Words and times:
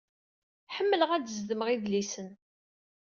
Ḥemmleɣ 0.75 1.09
ad 1.13 1.21
d-zedmeɣ 1.25 1.67
idlisen. 1.69 2.29